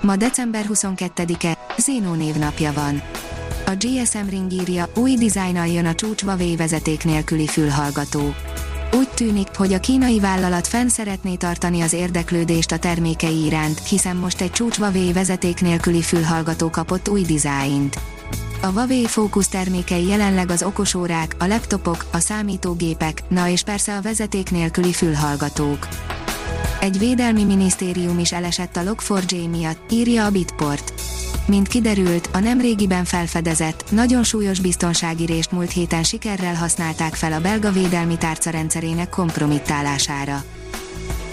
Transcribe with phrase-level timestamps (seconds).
[0.00, 3.02] Ma december 22-e, Zénó névnapja van.
[3.66, 6.24] A GSM Ring írja, új dizájnnal jön a csúcs
[6.56, 8.34] vezeték nélküli fülhallgató.
[8.92, 14.16] Úgy tűnik, hogy a kínai vállalat fenn szeretné tartani az érdeklődést a termékei iránt, hiszen
[14.16, 17.98] most egy csúcs Huawei vezeték nélküli fülhallgató kapott új dizájnt.
[18.62, 24.00] A Huawei Focus termékei jelenleg az okosórák, a laptopok, a számítógépek, na és persze a
[24.00, 25.88] vezeték nélküli fülhallgatók.
[26.80, 30.92] Egy védelmi minisztérium is elesett a Log4j miatt, írja a Bitport.
[31.46, 37.40] Mint kiderült, a nemrégiben felfedezett, nagyon súlyos biztonsági rést múlt héten sikerrel használták fel a
[37.40, 40.42] belga védelmi tárca rendszerének kompromittálására.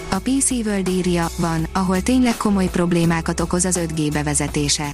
[0.08, 4.90] A PC World írja, van, ahol tényleg komoly problémákat okoz az 5G bevezetése.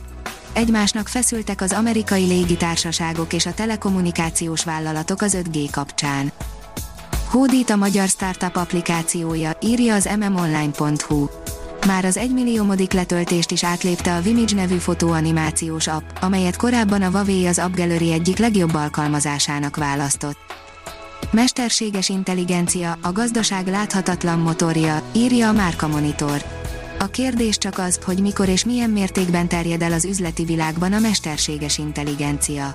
[0.53, 6.33] Egymásnak feszültek az amerikai légitársaságok és a telekommunikációs vállalatok az 5G kapcsán.
[7.31, 11.27] Hódít a magyar startup applikációja, írja az mmonline.hu.
[11.87, 17.11] Már az 1 milliómodik letöltést is átlépte a Vimage nevű fotóanimációs app, amelyet korábban a
[17.11, 20.39] Huawei az App Gallery egyik legjobb alkalmazásának választott.
[21.31, 26.45] Mesterséges intelligencia, a gazdaság láthatatlan motorja, írja a Márka Monitor.
[26.99, 30.99] A kérdés csak az, hogy mikor és milyen mértékben terjed el az üzleti világban a
[30.99, 32.75] mesterséges intelligencia.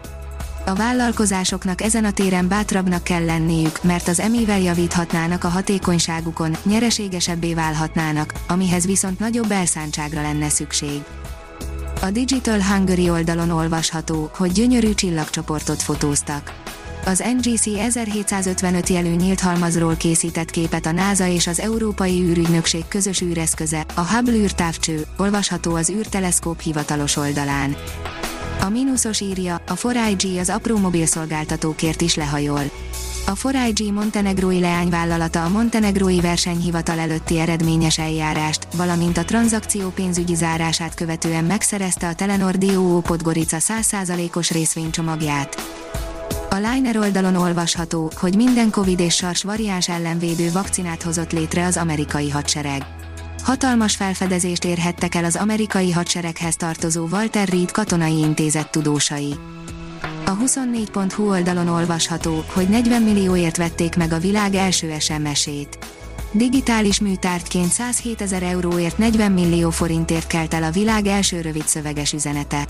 [0.70, 7.54] A vállalkozásoknak ezen a téren bátrabbnak kell lenniük, mert az emivel javíthatnának a hatékonyságukon, nyereségesebbé
[7.54, 11.04] válhatnának, amihez viszont nagyobb elszántságra lenne szükség.
[12.02, 16.54] A Digital Hungary oldalon olvasható, hogy gyönyörű csillagcsoportot fotóztak.
[17.06, 23.22] Az NGC 1755 jelű nyílt halmazról készített képet a NASA és az Európai űrügynökség közös
[23.22, 27.76] űreszköze, a Hubble űrtávcső, olvasható az űrteleszkóp hivatalos oldalán.
[28.62, 32.64] A mínuszos írja, a 4IG az apró mobilszolgáltatókért is lehajol.
[33.26, 40.96] A 4IG montenegrói leányvállalata a montenegrói versenyhivatal előtti eredményes eljárást, valamint a tranzakció pénzügyi zárását
[40.96, 45.56] követően megszerezte a Telenor DOO Podgorica 100%-os részvénycsomagját.
[46.50, 51.78] A Liner oldalon olvasható, hogy minden Covid és SARS variáns ellenvédő vakcinát hozott létre az
[51.78, 52.99] amerikai hadsereg.
[53.44, 59.36] Hatalmas felfedezést érhettek el az amerikai hadsereghez tartozó Walter Reed katonai intézet tudósai.
[60.26, 65.78] A 24.hu oldalon olvasható, hogy 40 millióért vették meg a világ első SMS-ét.
[66.32, 72.14] Digitális műtárgyként 107 ezer euróért 40 millió forintért kelt el a világ első rövid szöveges
[72.14, 72.66] üzenete.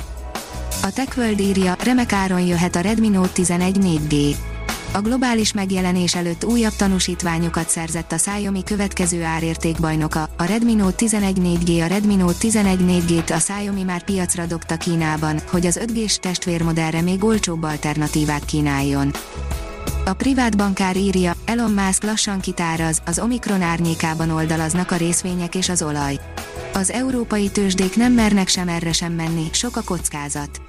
[0.83, 4.35] A TechWorld írja, remek áron jöhet a Redmi Note 11 4G.
[4.91, 11.37] A globális megjelenés előtt újabb tanúsítványokat szerzett a Xiaomi következő árértékbajnoka, a Redmi Note 11
[11.41, 11.83] 4G.
[11.83, 17.01] A Redmi Note 11 4G-t a Xiaomi már piacra dobta Kínában, hogy az 5G-s testvérmodellre
[17.01, 19.11] még olcsóbb alternatívát kínáljon.
[20.05, 25.69] A privát bankár írja, Elon Musk lassan kitáraz, az Omikron árnyékában oldalaznak a részvények és
[25.69, 26.19] az olaj.
[26.73, 30.61] Az európai tőzsdék nem mernek sem erre sem menni, sok a kockázat.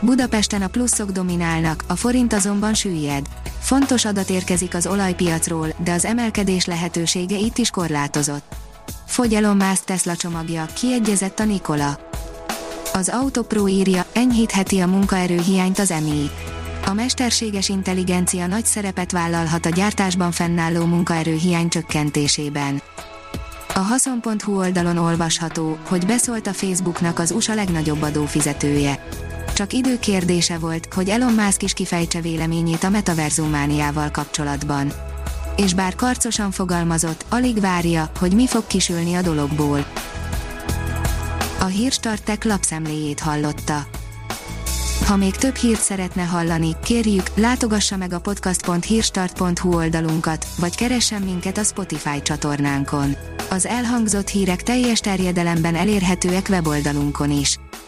[0.00, 3.26] Budapesten a pluszok dominálnak, a forint azonban süllyed.
[3.66, 8.54] Fontos adat érkezik az olajpiacról, de az emelkedés lehetősége itt is korlátozott.
[9.06, 11.98] Fogy Elon Tesla csomagja, kiegyezett a Nikola.
[12.92, 16.30] Az Autopro írja, enyhítheti a munkaerő hiányt az EMI.
[16.86, 22.82] A mesterséges intelligencia nagy szerepet vállalhat a gyártásban fennálló munkaerő hiány csökkentésében.
[23.74, 29.08] A haszon.hu oldalon olvasható, hogy beszólt a Facebooknak az USA legnagyobb adófizetője.
[29.56, 34.92] Csak idő kérdése volt, hogy Elon Musk is kifejtse véleményét a metaverzumániával kapcsolatban.
[35.56, 39.86] És bár karcosan fogalmazott, alig várja, hogy mi fog kisülni a dologból.
[41.60, 43.86] A Hírstartek lapszemléjét hallotta.
[45.06, 51.58] Ha még több hírt szeretne hallani, kérjük, látogassa meg a podcast.hírstart.hu oldalunkat, vagy keressen minket
[51.58, 53.16] a Spotify csatornánkon.
[53.50, 57.58] Az elhangzott hírek teljes terjedelemben elérhetőek weboldalunkon is.